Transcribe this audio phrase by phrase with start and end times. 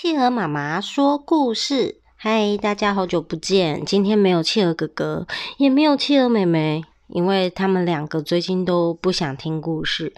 [0.00, 3.84] 企鹅妈妈说故事，嗨，大家好久不见！
[3.84, 10.12] 今天没有企鹅哥哥，也没有企鹅妹妹，因为他们两个最近都不想听故事，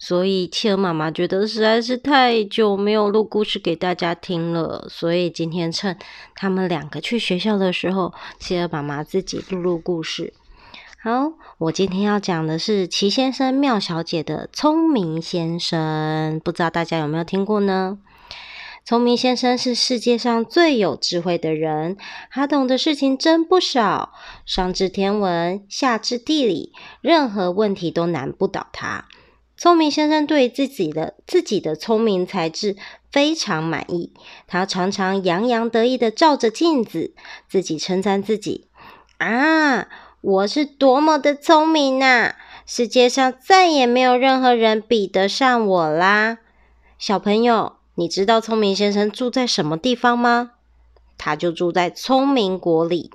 [0.00, 5.96] 所以企鹅妈妈觉得实在是太久没有录故事给大家听了，所以今天趁
[6.34, 10.34] 他们两个去学校的时候，企鹅妈妈自己录录故事。
[11.00, 17.96] 好，我今天要讲的是齐先生妙小姐的聪明先生，不知道大家有没有听过呢？
[18.84, 21.96] 聪明先生是世界上最有智慧的人，
[22.30, 24.12] 他懂的事情真不少，
[24.44, 29.04] 上知天文，下知地理，任何问题都难不倒他。
[29.56, 32.76] 聪明先生对自己的自己的聪明才智
[33.12, 34.12] 非常满意，
[34.48, 37.14] 他常常洋洋得意的照着镜子，
[37.48, 38.68] 自己称赞自己
[39.18, 39.86] ：“啊，
[40.22, 42.34] 我是多么的聪明啊！
[42.66, 46.38] 世界上再也没有任何人比得上我啦！”
[46.98, 47.79] 小朋友。
[48.00, 50.52] 你知道聪明先生住在什么地方吗？
[51.18, 53.10] 他就住在聪明国里。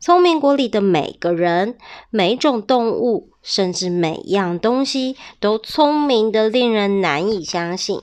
[0.00, 1.78] 聪明国里的每个人、
[2.10, 8.02] 每种动物，甚至每样东西，都聪明的令人难以相信。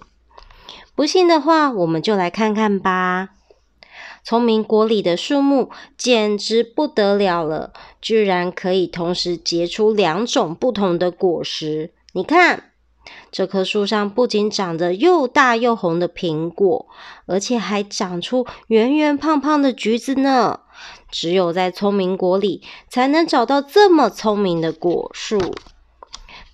[0.96, 3.32] 不信的话，我们就来看看吧。
[4.24, 11.92] 聪明国里的树木简直不得了了，居然可以同时结出两种不同的果实。
[12.14, 12.72] 你看。
[13.32, 16.88] 这棵树上不仅长着又大又红的苹果，
[17.26, 20.62] 而且还长出圆圆胖胖的橘子呢。
[21.10, 25.40] 只有在聪明国里才能找到这么聪明的果树。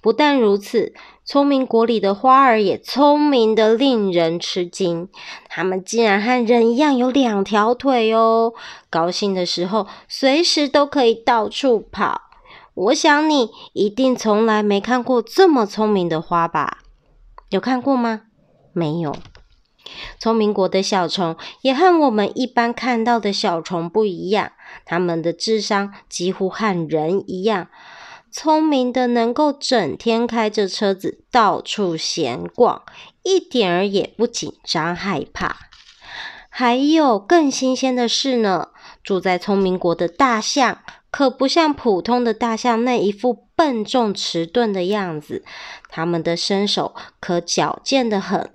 [0.02, 0.94] 不但如此，
[1.24, 5.08] 聪明国里的花儿也聪明得令人吃惊。
[5.48, 8.54] 它们竟然和人一样有两条腿哦！
[8.90, 12.22] 高兴的时候，随时都可以到处跑。
[12.76, 16.80] 我想你一定从来没看过这么聪明的花吧？
[17.50, 18.22] 有看过吗？
[18.72, 19.16] 没有。
[20.20, 24.54] 聪明国的小虫也和我们一般看到的小虫不一样，
[24.86, 27.68] 它们的智商几乎和人一样，
[28.32, 32.82] 聪明的能够整天开着车子到处闲逛，
[33.22, 35.58] 一点儿也不紧张害怕。
[36.50, 38.70] 还有更新鲜的是呢，
[39.04, 40.80] 住在聪明国的大象。
[41.14, 45.46] 可不像普通的大象那一副笨重迟钝的样子，
[45.88, 48.50] 它们的身手可矫健得很，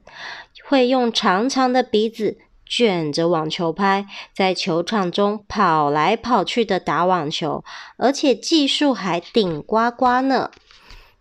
[0.65, 2.37] 会用长长的鼻子
[2.67, 7.63] 卷着网球拍，在球场中跑来跑去的打网球，
[7.97, 10.51] 而且技术还顶呱呱呢。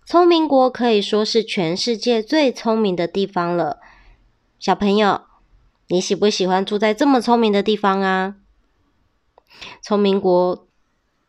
[0.08, 3.78] 聪明国可以说是全世界最聪明的地方了。
[4.58, 5.22] 小朋友，
[5.90, 8.38] 你喜不喜欢住在这么聪明的地方啊？
[9.84, 10.67] 聪明国。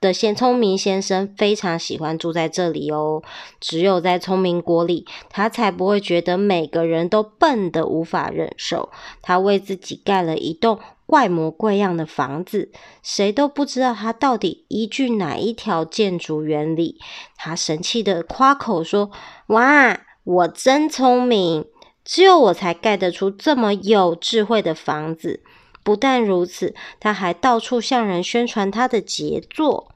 [0.01, 3.21] 的先聪明先生非常喜欢住在这里哦，
[3.59, 8.91] 只有在聪明国里，他才不会觉得每个人都笨得无法忍受。
[9.21, 12.71] 他为自己盖了一栋怪模怪样的房子，
[13.03, 17.01] 谁都不知道他到底依据哪一条建筑原理。
[17.37, 19.11] 他神气地夸口说
[19.49, 21.65] ：“哇，我真聪明，
[22.05, 25.43] 只有我才盖得出这么有智慧的房子。”
[25.89, 29.95] 不但如此，他还到处向人宣传他的杰作。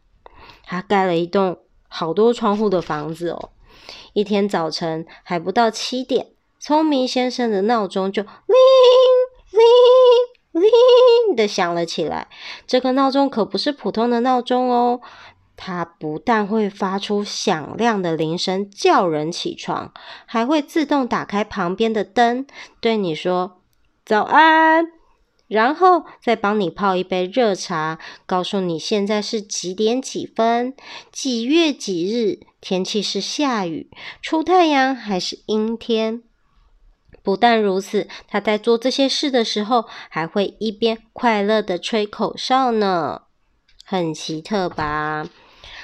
[0.65, 3.51] 他盖了一栋好多窗户的房子哦。
[4.15, 8.31] 一天早晨还不到七点，聪明先生的闹钟就铃
[10.55, 12.29] 铃铃的响了起来。
[12.67, 15.03] 这个闹钟可不是普通的闹钟哦，
[15.59, 19.93] 它不但会发出响亮的铃声叫人起床，
[20.25, 22.47] 还会自动打开旁边的灯，
[22.81, 23.61] 对你说
[24.07, 25.02] 早安。
[25.53, 30.75] 然后再帮你泡一杯热茶，告诉你现在是几点几分，
[31.13, 33.91] 几月几日，天气是下雨、
[34.23, 36.23] 出太阳还是阴天。
[37.23, 43.25] 不但如此，他在做这些事的时候，还会一边快乐地吹口哨呢，
[43.85, 45.29] 很奇特吧？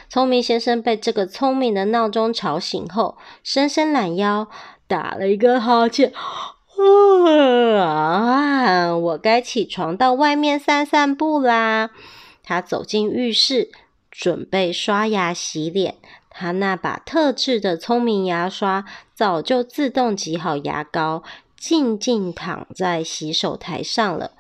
[0.09, 4.49] 聪明先生被这个聪明的闹钟吵醒后，伸伸懒腰，
[4.87, 6.11] 打了一个哈欠。
[7.79, 8.97] 啊！
[8.97, 11.91] 我该起床到外面散散步啦。
[12.43, 13.71] 他走进浴室，
[14.11, 15.97] 准备刷牙洗脸。
[16.31, 21.25] 他那把特制的聪明牙刷早就自动挤好牙膏，
[21.57, 24.33] 静静躺在洗手台上了。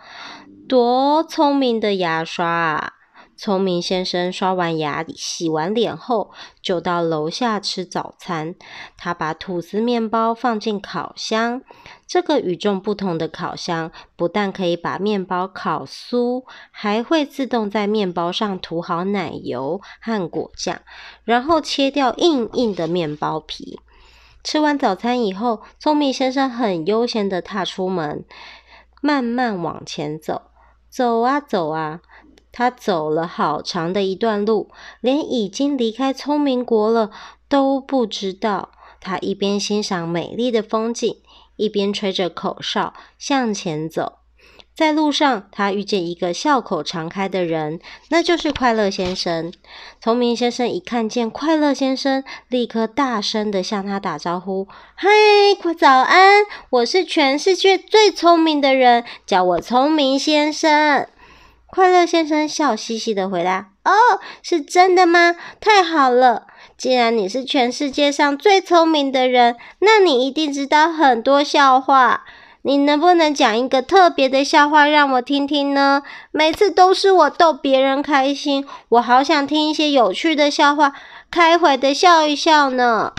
[0.68, 2.92] 多聪明的牙刷啊！
[3.38, 8.56] 聪明先生刷完牙、洗完脸后，就到楼下吃早餐。
[8.96, 11.62] 他把吐司面包放进烤箱。
[12.04, 16.42] 这个与众不同的烤箱，不但可以把面包烤酥，
[16.72, 20.80] 还会自动在面包上涂好奶油和果酱，
[21.22, 23.78] 然后切掉硬硬的面包皮。
[24.42, 28.24] 吃完早餐以后，聪明先生很悠闲地踏出门。
[29.00, 30.42] 慢慢往前走。
[30.90, 32.00] 走啊走啊，
[32.52, 37.10] 他走了好长的一段路，连已经离开聪明国了
[37.48, 38.70] 都不知道。
[39.00, 41.16] 他一边欣赏美丽的风景，
[41.56, 44.14] 一边吹着口哨向前走。
[44.74, 47.80] 在路上，他遇见一个笑口常开的人，
[48.10, 49.52] 那就是快乐先生。
[50.00, 55.08] 聪明先生一看见快乐先生，立刻大声地向他打招呼：“嗨，
[55.60, 56.44] 快早安！
[56.70, 61.08] 我是全世界最聪明的人，叫我聪明先生。”
[61.70, 63.92] 快乐先生笑嘻嘻的回答：“哦，
[64.42, 65.36] 是真的吗？
[65.60, 66.46] 太好了！
[66.76, 72.24] 既然你是全世界上最聪明的人，那你一定知道很多笑话。”
[72.62, 76.02] 你能不能讲一个特别的笑话让我听听呢？
[76.32, 80.92] 每次都是我逗别人开心，我好想听一些有趣的笑话，
[81.30, 83.12] 开怀的笑一笑呢。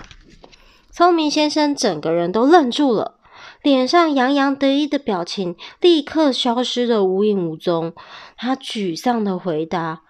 [0.91, 3.15] 聪明先生整个人都愣住了，
[3.69, 7.93] 脸上洋洋得意的表情立刻消失的无影无踪。
[8.35, 10.01] 他沮丧的回答：“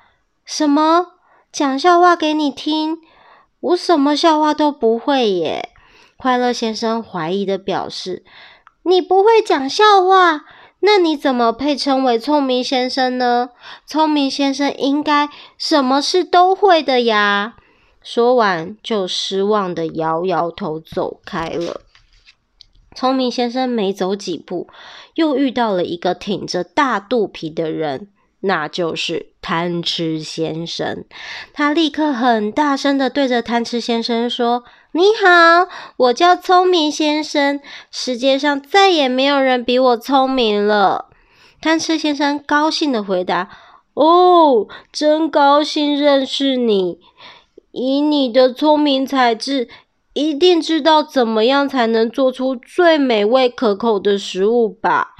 [0.45, 1.07] 什么？
[1.51, 2.99] 讲笑话给你听？
[3.59, 5.69] 我什么笑话都不会耶。”
[6.15, 8.23] 快乐先生怀疑的表示。
[8.83, 10.45] 你不会讲笑话，
[10.79, 13.49] 那你怎么配称为聪明先生呢？
[13.85, 17.57] 聪明先生应该什么事都会的呀。
[18.01, 21.81] 说完，就失望的摇摇头走开了。
[22.99, 24.67] 聪明先生没走几步，
[25.15, 28.09] 又遇到了一个挺着大肚皮的人。
[28.41, 31.05] 那就是贪吃先生，
[31.53, 41.05] 他立刻很大声的对着贪吃先生说：“你好，我叫聪明先生，世界上再也没有人比我聪明了。”
[41.61, 43.49] 贪吃先生高兴的回答
[43.95, 46.99] ：“哦，真高兴认识你，
[47.71, 49.69] 以你的聪明才智，
[50.19, 55.15] 一定知道怎么样才能做出最美味可口的食物吧。”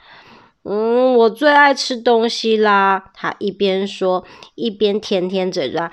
[0.64, 3.06] 嗯，我最爱吃东西啦！
[3.14, 4.26] 他一边说，
[4.56, 5.90] 一边舔舔嘴巴，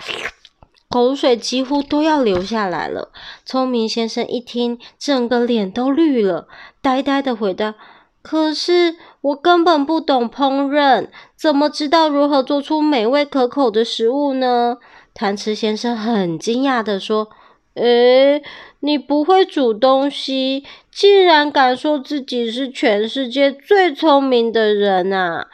[0.91, 3.13] 口水几乎都要流下来了。
[3.45, 6.49] 聪明先生一听，整个脸都绿了，
[6.83, 7.77] 呆呆的回答
[8.21, 14.79] ：“可是我根本不懂烹饪，怎么知道如何做出美味可口的食物呢？”
[15.15, 17.29] 贪吃先生很惊讶的说。
[17.77, 18.43] 诶，
[18.81, 25.49] 你不会煮东西，竟然敢说自己是全世界最聪明的人啊！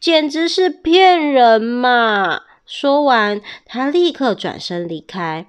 [0.00, 2.42] 简直是骗人嘛！
[2.64, 5.46] 说完，他立刻转身离开，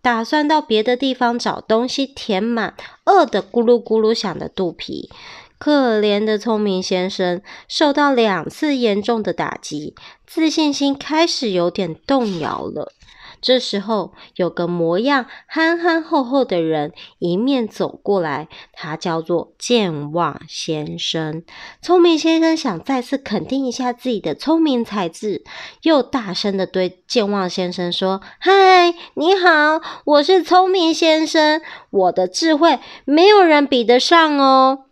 [0.00, 2.74] 打算到别的地方找东西填满
[3.04, 5.10] 饿得咕噜咕噜响的肚皮。
[5.58, 9.94] 可怜的聪明先生受到两次严重的打击，
[10.24, 12.92] 自信心开始有点动摇了。
[13.40, 21.42] 这时候，有个模样憨憨厚厚的人迎面走过来，他叫做健忘先生。
[21.80, 25.44] 聪明先生想再次肯定一下自己的聪明才智，
[25.82, 34.84] 又大声地对健忘先生说：“嗨，你好，我是聪明先生，我的智慧没有人比得上哦。”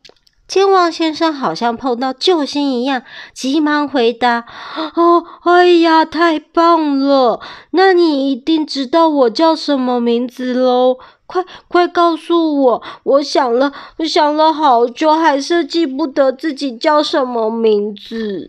[0.49, 3.03] 健忘先生好像碰到救星一样，
[3.35, 4.45] 急忙回答
[4.95, 7.41] ：“哦，哎呀，太棒了！
[7.71, 10.99] 那你一定知道我叫什么名字喽？
[11.27, 12.83] 快快告诉我！
[13.03, 18.49] 我想了，我想了好久，还是记不得自己叫什么名字。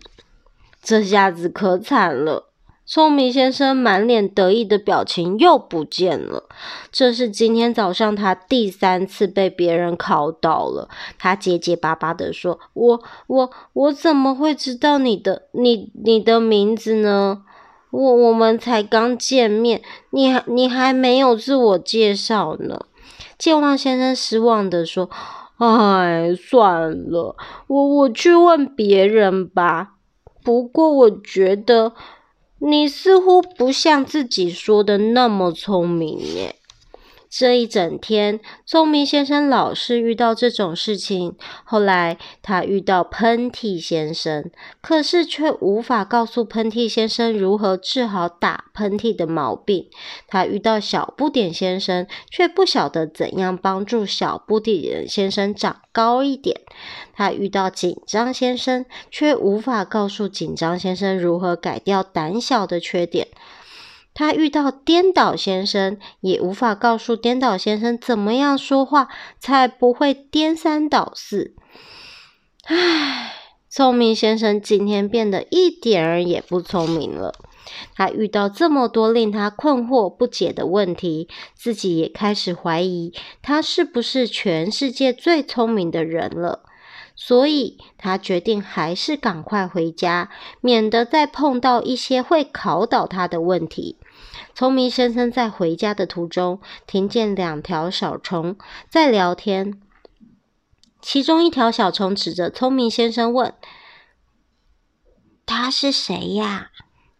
[0.80, 2.44] 这下子可惨了。”
[2.90, 6.44] 聪明先生满脸得意的表情又不见了。
[6.90, 10.88] 这是今天早上他第三次被别人考倒了。
[11.18, 17.42] 他结结巴巴的说：“我、我、我怎么会知道你的、你、你的名字呢？
[17.90, 22.86] 我、我们才刚见面，你还、你还没有自我介绍呢。”
[23.36, 25.10] 健忘先生失望的说
[25.60, 29.90] ：“哎，算了，我、我去问别人吧。
[30.42, 31.92] 不过我觉得。”
[32.60, 36.57] 你似乎不像自己说的那么聪明耶。
[37.30, 41.36] 这一整天，聪明先生老是遇到这种事情。
[41.64, 49.88] 后来，他遇到喷嚏先生，可是却无法告诉喷嚏先生如何治好打喷嚏的毛病。
[50.26, 56.62] 他遇到小不点先生，却不晓得怎样帮助小不点先生长高一点。
[57.12, 63.28] 他遇到紧张先生，却无法告诉紧张先生如何改掉胆小的缺点。
[64.18, 69.06] 他遇到颠倒先生，也无法告诉颠倒先生怎么样说话
[69.38, 71.54] 才不会颠三倒四。
[72.64, 73.32] 唉，
[73.70, 77.32] 聪明先生今天变得一点儿也不聪明了。
[77.94, 86.64] 他遇到这么多令他困惑不解的问题，自己也开始怀疑他是不是全世界最聪明的人了。
[87.14, 93.96] 所以他决定还是赶快回家，免得再碰到一些会考倒他的问题。
[94.58, 98.56] 聪明先生在回家的途中，听见两条小虫
[98.88, 99.80] 在聊天。
[101.00, 103.54] 其中一条小虫指着聪明先生问
[105.46, 106.72] ：“他是谁呀？”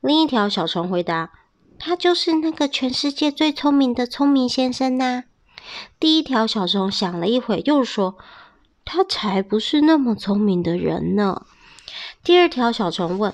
[0.03, 1.31] 另一条小虫回答
[1.79, 5.23] ：“他就是那个全世界最聪明的聪明先生呐。”
[6.01, 8.19] 第一条小虫想了一会，又说
[8.85, 11.47] ：“他才不是那么聪明的人呢。”
[12.25, 13.33] 第二条小虫问：“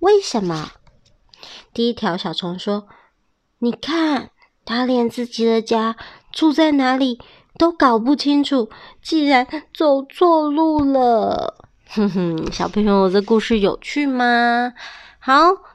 [0.00, 0.72] 为什么？”
[1.72, 2.88] 第一条小虫说
[3.58, 4.30] ：“你看，
[4.64, 5.96] 他连自己的家
[6.32, 7.18] 住在哪里
[7.58, 8.68] 都搞不清楚，
[9.02, 14.72] 竟然走错路了。”哼哼，小朋友，这故事有趣吗？
[15.18, 15.34] 好。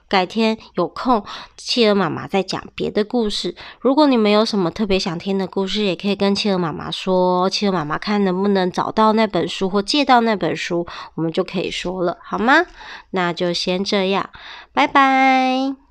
[0.10, 1.24] 改天有空，
[1.56, 3.56] 企鹅妈妈再讲别的故事。
[3.80, 7.48] 如果你们有什么特别想听的故事，也可以跟企鹅妈妈说。
[7.48, 12.66] 企鹅妈妈看能不能找到那本书或借到那本书，我们就可以说了，好吗？
[13.12, 14.32] 那就先这样，
[14.74, 15.89] 拜拜。